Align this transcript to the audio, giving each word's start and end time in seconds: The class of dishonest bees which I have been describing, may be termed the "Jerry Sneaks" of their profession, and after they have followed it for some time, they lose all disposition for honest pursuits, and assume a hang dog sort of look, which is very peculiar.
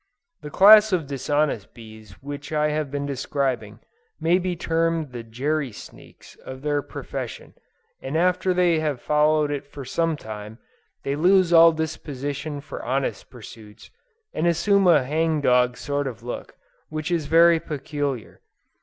The 0.41 0.49
class 0.49 0.91
of 0.91 1.05
dishonest 1.05 1.75
bees 1.75 2.13
which 2.23 2.51
I 2.51 2.69
have 2.71 2.89
been 2.89 3.05
describing, 3.05 3.81
may 4.19 4.39
be 4.39 4.55
termed 4.55 5.11
the 5.11 5.21
"Jerry 5.21 5.71
Sneaks" 5.71 6.35
of 6.37 6.63
their 6.63 6.81
profession, 6.81 7.53
and 8.01 8.17
after 8.17 8.51
they 8.51 8.79
have 8.79 8.99
followed 8.99 9.51
it 9.51 9.67
for 9.67 9.85
some 9.85 10.17
time, 10.17 10.57
they 11.03 11.15
lose 11.15 11.53
all 11.53 11.71
disposition 11.71 12.61
for 12.61 12.83
honest 12.83 13.29
pursuits, 13.29 13.91
and 14.33 14.47
assume 14.47 14.87
a 14.87 15.03
hang 15.03 15.39
dog 15.39 15.77
sort 15.77 16.07
of 16.07 16.23
look, 16.23 16.55
which 16.89 17.11
is 17.11 17.27
very 17.27 17.59
peculiar. 17.59 18.41